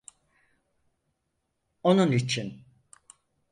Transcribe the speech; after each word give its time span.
Onun 1.83 2.11
için… 2.11 2.63